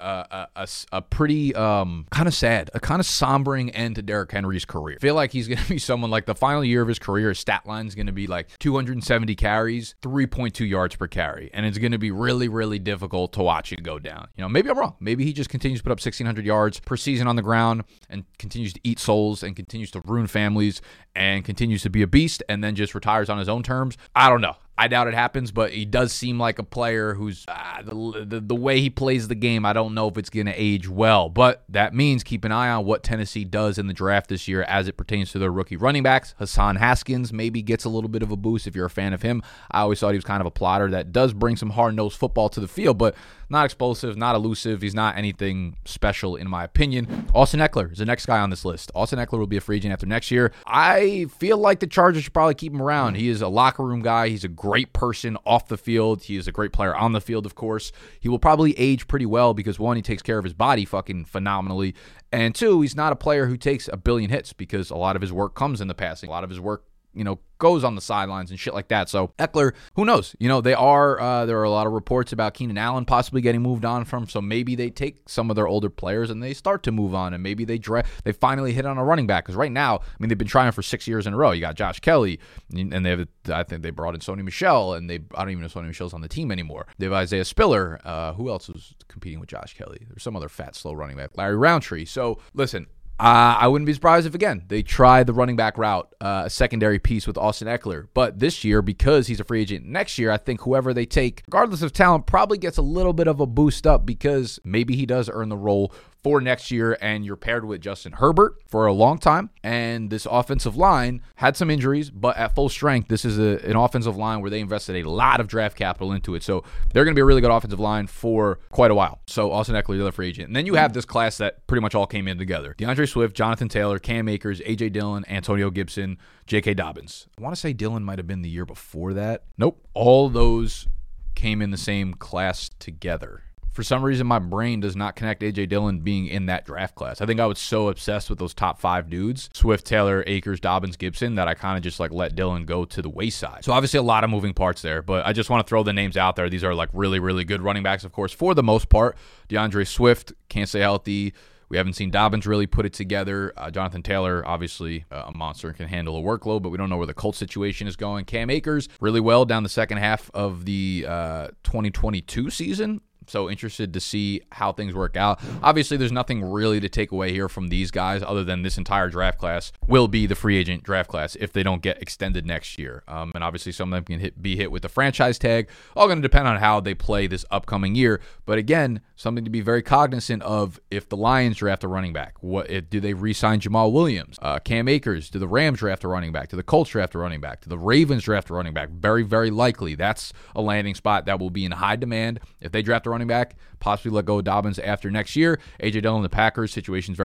a, 0.55 0.67
a, 0.91 1.01
pretty 1.01 1.53
um, 1.55 2.05
kind 2.11 2.27
of 2.27 2.33
sad, 2.33 2.69
a 2.73 2.79
kind 2.79 2.99
of 2.99 3.05
sombering 3.05 3.71
end 3.73 3.95
to 3.95 4.01
Derrick 4.01 4.31
Henry's 4.31 4.65
career. 4.65 4.97
I 4.99 5.01
feel 5.01 5.15
like 5.15 5.31
he's 5.31 5.47
going 5.49 5.59
to 5.59 5.69
be 5.69 5.77
someone 5.77 6.11
like 6.11 6.25
the 6.25 6.35
final 6.35 6.63
year 6.63 6.81
of 6.81 6.87
his 6.87 6.99
career. 6.99 7.29
His 7.29 7.39
stat 7.39 7.65
line 7.65 7.87
is 7.87 7.95
going 7.95 8.07
to 8.07 8.13
be 8.13 8.27
like 8.27 8.49
270 8.59 9.35
carries, 9.35 9.95
3.2 10.01 10.67
yards 10.67 10.95
per 10.95 11.07
carry, 11.07 11.49
and 11.53 11.65
it's 11.65 11.77
going 11.77 11.91
to 11.91 11.97
be 11.97 12.11
really 12.11 12.47
really 12.47 12.79
difficult 12.79 13.33
to 13.33 13.43
watch 13.43 13.71
it 13.71 13.83
go 13.83 13.99
down. 13.99 14.27
You 14.35 14.43
know, 14.43 14.49
maybe 14.49 14.69
I'm 14.69 14.77
wrong. 14.77 14.95
Maybe 14.99 15.25
he 15.25 15.33
just 15.33 15.49
continues 15.49 15.79
to 15.79 15.83
put 15.83 15.91
up 15.91 15.97
1600 15.97 16.45
yards 16.45 16.79
per 16.79 16.97
season 16.97 17.27
on 17.27 17.35
the 17.35 17.41
ground 17.41 17.83
and 18.09 18.25
continues 18.37 18.73
to 18.73 18.79
eat 18.83 18.99
souls 18.99 19.43
and 19.43 19.55
continues 19.55 19.91
to 19.91 20.01
ruin 20.05 20.27
families 20.27 20.81
and 21.15 21.43
continues 21.43 21.81
to 21.83 21.89
be 21.89 22.01
a 22.01 22.07
beast 22.07 22.43
and 22.49 22.63
then 22.63 22.75
just 22.75 22.95
retires 22.95 23.29
on 23.29 23.37
his 23.37 23.49
own 23.49 23.63
terms. 23.63 23.97
I 24.15 24.29
don't 24.29 24.41
know. 24.41 24.55
I 24.77 24.89
doubt 24.89 25.07
it 25.07 25.13
happens, 25.13 25.51
but 25.51 25.71
he 25.71 25.85
does 25.85 26.11
seem 26.11 26.37
like 26.37 26.59
a 26.59 26.63
player 26.63 27.13
who's 27.13 27.45
uh, 27.47 27.81
the, 27.81 28.25
the, 28.27 28.39
the 28.41 28.55
way 28.55 28.81
he 28.81 28.89
plays 28.89 29.29
the 29.29 29.35
game. 29.35 29.65
I 29.65 29.71
don't 29.71 29.93
know 29.93 30.09
if 30.09 30.17
it's 30.17 30.29
going 30.29 30.47
to 30.47 30.53
age 30.53 30.89
well, 30.89 31.29
but 31.29 31.63
that 31.69 31.93
means 31.93 32.23
keep 32.23 32.43
an 32.43 32.51
eye 32.51 32.69
on 32.69 32.85
what 32.85 33.01
Tennessee 33.01 33.45
does 33.45 33.77
in 33.77 33.87
the 33.87 33.93
draft 33.93 34.27
this 34.27 34.49
year 34.49 34.63
as 34.63 34.89
it 34.89 34.97
pertains 34.97 35.31
to 35.31 35.39
their 35.39 35.51
rookie 35.51 35.77
running 35.77 36.03
backs. 36.03 36.35
Hassan 36.39 36.75
Haskins 36.75 37.31
maybe 37.31 37.61
gets 37.61 37.85
a 37.85 37.89
little 37.89 38.09
bit 38.09 38.21
of 38.21 38.31
a 38.31 38.35
boost 38.35 38.67
if 38.67 38.75
you're 38.75 38.85
a 38.85 38.89
fan 38.89 39.13
of 39.13 39.21
him. 39.21 39.41
I 39.71 39.81
always 39.81 39.99
thought 39.99 40.11
he 40.11 40.17
was 40.17 40.25
kind 40.25 40.41
of 40.41 40.47
a 40.47 40.51
plotter 40.51 40.89
that 40.91 41.13
does 41.13 41.33
bring 41.33 41.55
some 41.55 41.69
hard 41.69 41.95
nosed 41.95 42.17
football 42.17 42.49
to 42.49 42.59
the 42.59 42.67
field, 42.67 42.97
but 42.97 43.15
not 43.49 43.65
explosive, 43.65 44.17
not 44.17 44.35
elusive. 44.35 44.81
He's 44.81 44.95
not 44.95 45.17
anything 45.17 45.77
special 45.85 46.35
in 46.35 46.49
my 46.49 46.63
opinion. 46.63 47.27
Austin 47.33 47.59
Ekeler 47.59 47.91
is 47.91 47.99
the 47.99 48.05
next 48.05 48.25
guy 48.25 48.39
on 48.39 48.49
this 48.49 48.65
list. 48.65 48.91
Austin 48.95 49.19
Ekeler 49.19 49.39
will 49.39 49.47
be 49.47 49.57
a 49.57 49.61
free 49.61 49.77
agent 49.77 49.93
after 49.93 50.05
next 50.05 50.31
year. 50.31 50.51
I 50.65 51.27
feel 51.37 51.57
like 51.57 51.79
the 51.79 51.87
Chargers 51.87 52.23
should 52.23 52.33
probably 52.33 52.55
keep 52.55 52.73
him 52.73 52.81
around. 52.81 53.15
He 53.15 53.29
is 53.29 53.41
a 53.41 53.47
locker 53.47 53.83
room 53.83 54.01
guy. 54.01 54.29
He's 54.29 54.43
a 54.43 54.49
great 54.49 54.93
person 54.93 55.37
off 55.45 55.67
the 55.67 55.77
field. 55.77 56.23
He 56.23 56.37
is 56.37 56.47
a 56.47 56.51
great 56.51 56.73
player 56.73 56.95
on 56.95 57.11
the 57.11 57.21
field, 57.21 57.45
of 57.45 57.55
course. 57.55 57.91
He 58.19 58.29
will 58.29 58.39
probably 58.39 58.77
age 58.79 59.07
pretty 59.07 59.25
well 59.25 59.53
because 59.53 59.79
one, 59.79 59.95
he 59.95 60.01
takes 60.01 60.21
care 60.21 60.37
of 60.37 60.43
his 60.43 60.53
body 60.53 60.85
fucking 60.85 61.25
phenomenally. 61.25 61.95
And 62.31 62.53
two, 62.53 62.81
he's 62.81 62.95
not 62.95 63.13
a 63.13 63.15
player 63.15 63.45
who 63.45 63.57
takes 63.57 63.87
a 63.87 63.97
billion 63.97 64.29
hits 64.29 64.53
because 64.53 64.89
a 64.89 64.97
lot 64.97 65.15
of 65.15 65.21
his 65.21 65.31
work 65.31 65.55
comes 65.55 65.81
in 65.81 65.87
the 65.87 65.95
passing. 65.95 66.29
A 66.29 66.31
lot 66.31 66.43
of 66.43 66.49
his 66.49 66.59
work 66.59 66.83
you 67.15 67.23
know, 67.23 67.39
goes 67.57 67.83
on 67.83 67.95
the 67.95 68.01
sidelines 68.01 68.51
and 68.51 68.59
shit 68.59 68.73
like 68.73 68.89
that. 68.89 69.09
So 69.09 69.31
Ekeler, 69.39 69.73
who 69.95 70.05
knows? 70.05 70.35
You 70.39 70.49
know, 70.49 70.61
they 70.61 70.73
are 70.73 71.19
uh, 71.19 71.45
there 71.45 71.59
are 71.59 71.63
a 71.63 71.69
lot 71.69 71.87
of 71.87 71.93
reports 71.93 72.33
about 72.33 72.53
Keenan 72.53 72.77
Allen 72.77 73.05
possibly 73.05 73.41
getting 73.41 73.61
moved 73.61 73.85
on 73.85 74.05
from. 74.05 74.27
So 74.27 74.41
maybe 74.41 74.75
they 74.75 74.89
take 74.89 75.27
some 75.27 75.49
of 75.49 75.55
their 75.55 75.67
older 75.67 75.89
players 75.89 76.29
and 76.29 76.43
they 76.43 76.53
start 76.53 76.83
to 76.83 76.91
move 76.91 77.15
on, 77.15 77.33
and 77.33 77.41
maybe 77.41 77.65
they 77.65 77.77
draft 77.77 78.09
they 78.23 78.31
finally 78.31 78.73
hit 78.73 78.85
on 78.85 78.97
a 78.97 79.03
running 79.03 79.27
back 79.27 79.45
because 79.45 79.55
right 79.55 79.71
now, 79.71 79.97
I 79.97 80.01
mean, 80.19 80.29
they've 80.29 80.37
been 80.37 80.47
trying 80.47 80.71
for 80.71 80.81
six 80.81 81.07
years 81.07 81.25
in 81.27 81.33
a 81.33 81.37
row. 81.37 81.51
You 81.51 81.61
got 81.61 81.75
Josh 81.75 81.99
Kelley, 81.99 82.39
and 82.75 83.05
they 83.05 83.09
have 83.09 83.27
I 83.49 83.63
think 83.63 83.81
they 83.81 83.91
brought 83.91 84.15
in 84.15 84.21
Sony 84.21 84.43
Michel, 84.43 84.93
and 84.93 85.09
they 85.09 85.19
I 85.35 85.39
don't 85.39 85.51
even 85.51 85.61
know 85.61 85.67
if 85.67 85.73
Sony 85.73 85.87
Michel's 85.87 86.13
on 86.13 86.21
the 86.21 86.27
team 86.27 86.51
anymore. 86.51 86.87
They 86.97 87.05
have 87.05 87.13
Isaiah 87.13 87.45
Spiller. 87.45 87.99
Uh, 88.03 88.33
who 88.33 88.49
else 88.49 88.67
was 88.67 88.93
competing 89.07 89.39
with 89.39 89.49
Josh 89.49 89.73
Kelley? 89.75 90.05
There's 90.07 90.23
some 90.23 90.35
other 90.35 90.49
fat 90.49 90.75
slow 90.75 90.93
running 90.93 91.17
back, 91.17 91.37
Larry 91.37 91.55
Rountree. 91.55 92.05
So 92.05 92.39
listen, 92.53 92.87
uh, 93.17 93.55
I 93.59 93.67
wouldn't 93.67 93.85
be 93.85 93.93
surprised 93.93 94.27
if 94.27 94.35
again 94.35 94.63
they 94.67 94.83
try 94.83 95.23
the 95.23 95.33
running 95.33 95.55
back 95.55 95.77
route, 95.77 96.13
uh, 96.19 96.43
a 96.45 96.49
secondary 96.49 96.99
piece 96.99 97.25
with 97.25 97.37
Austin 97.37 97.67
Ekeler. 97.67 98.07
But 98.13 98.39
this 98.39 98.63
year, 98.63 98.81
because 98.81 99.27
he's 99.27 99.39
a 99.39 99.45
free 99.45 99.61
agent, 99.61 99.85
next 99.85 100.17
year 100.17 100.31
I 100.31 100.37
think 100.37 100.61
whoever 100.61 100.93
they 100.93 101.05
take, 101.05 101.43
regardless 101.47 101.81
of 101.81 101.93
talent, 101.93 102.25
probably 102.25 102.57
gets 102.57 102.77
a 102.77 102.81
little 102.81 103.13
bit 103.13 103.27
of 103.27 103.39
a 103.39 103.45
boost 103.45 103.87
up 103.87 104.05
because 104.05 104.59
maybe 104.65 104.95
he 104.95 105.05
does 105.05 105.29
earn 105.31 105.49
the 105.49 105.57
role 105.57 105.93
for 106.25 106.41
next 106.41 106.71
year, 106.71 106.97
and 107.01 107.23
you're 107.23 107.35
paired 107.35 107.63
with 107.65 107.79
Justin 107.79 108.13
Herbert 108.13 108.55
for 108.65 108.87
a 108.87 108.93
long 108.93 109.19
time. 109.19 109.51
And 109.63 110.09
this 110.09 110.25
offensive 110.25 110.75
line 110.75 111.21
had 111.35 111.55
some 111.55 111.69
injuries, 111.69 112.09
but 112.09 112.35
at 112.35 112.55
full 112.55 112.67
strength, 112.67 113.09
this 113.09 113.25
is 113.25 113.37
a, 113.37 113.63
an 113.63 113.75
offensive 113.75 114.17
line 114.17 114.41
where 114.41 114.49
they 114.49 114.59
invested 114.59 114.95
a 114.95 115.07
lot 115.07 115.39
of 115.39 115.47
draft 115.47 115.77
capital 115.77 116.11
into 116.11 116.33
it. 116.33 116.41
So 116.41 116.63
they're 116.91 117.03
going 117.03 117.13
to 117.13 117.15
be 117.15 117.21
a 117.21 117.25
really 117.25 117.41
good 117.41 117.51
offensive 117.51 117.79
line 117.79 118.07
for 118.07 118.57
quite 118.71 118.89
a 118.89 118.95
while. 118.95 119.19
So 119.27 119.51
Austin 119.51 119.75
Ekeler, 119.75 119.97
the 119.97 120.01
other 120.01 120.11
free 120.11 120.29
agent. 120.29 120.47
And 120.47 120.55
then 120.55 120.65
you 120.65 120.73
have 120.73 120.93
this 120.93 121.05
class 121.05 121.37
that 121.37 121.67
pretty 121.67 121.81
much 121.81 121.93
all 121.93 122.07
came 122.07 122.27
in 122.27 122.39
together 122.39 122.73
D'Andre 122.75 123.05
Swift, 123.05 123.35
Jonathan 123.35 123.69
Taylor, 123.69 123.99
Cam 123.99 124.27
Akers, 124.27 124.63
A.J. 124.65 124.89
Dillon, 124.89 125.25
Antonio 125.29 125.69
Gibson, 125.69 126.17
J.K. 126.47 126.73
Dobbins. 126.73 127.27
I 127.37 127.43
want 127.43 127.53
to 127.53 127.61
say 127.61 127.71
Dillon 127.71 128.03
might 128.03 128.17
have 128.17 128.25
been 128.25 128.41
the 128.41 128.49
year 128.49 128.65
before 128.65 129.13
that. 129.13 129.43
Nope. 129.59 129.87
All 129.93 130.29
those 130.29 130.87
came 131.35 131.61
in 131.61 131.69
the 131.69 131.77
same 131.77 132.15
class 132.15 132.71
together 132.79 133.43
for 133.75 133.83
some 133.83 134.03
reason 134.03 134.25
my 134.25 134.39
brain 134.39 134.79
does 134.79 134.95
not 134.95 135.17
connect 135.17 135.41
AJ 135.41 135.67
Dillon 135.67 135.99
being 135.99 136.27
in 136.27 136.45
that 136.45 136.65
draft 136.65 136.95
class. 136.95 137.19
I 137.19 137.25
think 137.25 137.41
I 137.41 137.45
was 137.45 137.59
so 137.59 137.89
obsessed 137.89 138.29
with 138.29 138.39
those 138.39 138.53
top 138.53 138.79
five 138.79 139.09
dudes, 139.09 139.49
Swift, 139.53 139.85
Taylor, 139.85 140.23
Akers, 140.25 140.61
Dobbins, 140.61 140.95
Gibson, 140.95 141.35
that 141.35 141.49
I 141.49 141.55
kind 141.55 141.75
of 141.77 141.83
just 141.83 141.99
like 141.99 142.11
let 142.11 142.35
Dillon 142.35 142.63
go 142.63 142.85
to 142.85 143.01
the 143.01 143.09
wayside. 143.09 143.65
So 143.65 143.73
obviously 143.73 143.97
a 143.97 144.03
lot 144.03 144.23
of 144.23 144.29
moving 144.29 144.53
parts 144.53 144.81
there, 144.81 145.01
but 145.01 145.25
I 145.25 145.33
just 145.33 145.49
want 145.49 145.67
to 145.67 145.69
throw 145.69 145.83
the 145.83 145.91
names 145.91 146.15
out 146.15 146.37
there. 146.37 146.49
These 146.49 146.63
are 146.63 146.73
like 146.73 146.87
really, 146.93 147.19
really 147.19 147.43
good 147.43 147.61
running 147.61 147.83
backs, 147.83 148.05
of 148.05 148.13
course, 148.13 148.31
for 148.31 148.55
the 148.55 148.63
most 148.63 148.87
part. 148.87 149.17
D'Andre 149.49 149.83
Swift 149.83 150.31
can't 150.47 150.69
stay 150.69 150.79
healthy. 150.79 151.33
We 151.67 151.75
haven't 151.75 151.93
seen 151.93 152.11
Dobbins 152.11 152.47
really 152.47 152.67
put 152.67 152.85
it 152.85 152.93
together. 152.93 153.51
Uh, 153.57 153.71
Jonathan 153.71 154.03
Taylor, 154.03 154.41
obviously 154.47 155.03
uh, 155.11 155.25
a 155.27 155.37
monster 155.37 155.67
and 155.67 155.75
can 155.75 155.87
handle 155.89 156.17
a 156.17 156.21
workload, 156.21 156.61
but 156.61 156.69
we 156.69 156.77
don't 156.77 156.89
know 156.89 156.97
where 156.97 157.07
the 157.07 157.13
Colts 157.13 157.37
situation 157.37 157.87
is 157.87 157.97
going. 157.97 158.23
Cam 158.23 158.49
Akers, 158.49 158.87
really 159.01 159.19
well 159.19 159.43
down 159.43 159.63
the 159.63 159.69
second 159.69 159.97
half 159.97 160.31
of 160.33 160.63
the 160.63 161.05
uh, 161.05 161.47
2022 161.63 162.49
season. 162.49 163.01
So 163.27 163.49
interested 163.49 163.93
to 163.93 163.99
see 163.99 164.41
how 164.51 164.71
things 164.71 164.93
work 164.93 165.17
out. 165.17 165.39
Obviously, 165.63 165.97
there's 165.97 166.11
nothing 166.11 166.43
really 166.43 166.79
to 166.79 166.89
take 166.89 167.11
away 167.11 167.31
here 167.31 167.49
from 167.49 167.67
these 167.67 167.91
guys 167.91 168.23
other 168.23 168.43
than 168.43 168.61
this 168.61 168.77
entire 168.77 169.09
draft 169.09 169.37
class 169.37 169.71
will 169.87 170.07
be 170.07 170.25
the 170.25 170.35
free 170.35 170.57
agent 170.57 170.83
draft 170.83 171.09
class 171.09 171.35
if 171.35 171.53
they 171.53 171.63
don't 171.63 171.81
get 171.81 172.01
extended 172.01 172.45
next 172.45 172.77
year. 172.77 173.03
Um, 173.07 173.31
and 173.35 173.43
obviously, 173.43 173.71
some 173.71 173.91
of 173.91 173.97
them 173.97 174.03
can 174.05 174.19
hit, 174.19 174.41
be 174.41 174.55
hit 174.55 174.71
with 174.71 174.81
the 174.81 174.89
franchise 174.89 175.39
tag. 175.39 175.69
All 175.95 176.07
going 176.07 176.19
to 176.19 176.21
depend 176.21 176.47
on 176.47 176.57
how 176.57 176.79
they 176.79 176.93
play 176.93 177.27
this 177.27 177.45
upcoming 177.51 177.95
year. 177.95 178.21
But 178.45 178.57
again, 178.57 179.01
something 179.15 179.43
to 179.43 179.49
be 179.49 179.61
very 179.61 179.81
cognizant 179.81 180.43
of 180.43 180.79
if 180.91 181.09
the 181.09 181.17
Lions 181.17 181.57
draft 181.57 181.83
a 181.83 181.87
running 181.87 182.13
back. 182.13 182.35
What 182.41 182.69
if, 182.69 182.89
do 182.89 182.99
they 182.99 183.13
re-sign 183.13 183.59
Jamaal 183.59 183.91
Williams, 183.91 184.37
uh, 184.41 184.59
Cam 184.59 184.87
Akers? 184.87 185.29
Do 185.29 185.39
the 185.39 185.47
Rams 185.47 185.79
draft 185.79 186.03
a 186.03 186.07
running 186.07 186.31
back? 186.31 186.49
Do 186.49 186.57
the 186.57 186.63
Colts 186.63 186.91
draft 186.91 187.15
a 187.15 187.17
running 187.17 187.41
back? 187.41 187.61
Do 187.61 187.69
the 187.69 187.77
Ravens 187.77 188.23
draft 188.23 188.49
a 188.49 188.53
running 188.53 188.73
back? 188.73 188.89
Very, 188.89 189.23
very 189.23 189.49
likely. 189.49 189.95
That's 189.95 190.33
a 190.55 190.61
landing 190.61 190.95
spot 190.95 191.25
that 191.25 191.39
will 191.39 191.49
be 191.49 191.65
in 191.65 191.71
high 191.71 191.95
demand 191.95 192.39
if 192.59 192.71
they 192.71 192.81
draft 192.81 193.07
a 193.07 193.09
running 193.15 193.27
back, 193.27 193.55
possibly 193.79 194.11
let 194.11 194.25
go 194.25 194.39
of 194.39 194.43
Dobbins 194.43 194.77
after 194.77 195.09
next 195.09 195.35
year. 195.35 195.59
AJ 195.81 196.01
Dillon, 196.03 196.21
the 196.21 196.29
Packers 196.29 196.71
situation's 196.73 197.17
very 197.17 197.24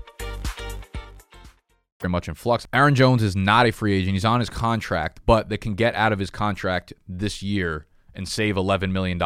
very 2.01 2.11
much 2.11 2.27
in 2.27 2.35
flux. 2.35 2.67
Aaron 2.73 2.95
Jones 2.95 3.23
is 3.23 3.35
not 3.35 3.65
a 3.65 3.71
free 3.71 3.93
agent. 3.93 4.13
He's 4.13 4.25
on 4.25 4.39
his 4.39 4.49
contract, 4.49 5.21
but 5.25 5.49
they 5.49 5.57
can 5.57 5.75
get 5.75 5.95
out 5.95 6.11
of 6.11 6.19
his 6.19 6.29
contract 6.29 6.93
this 7.07 7.41
year 7.41 7.87
and 8.13 8.27
save 8.27 8.55
$11 8.55 8.91
million 8.91 9.17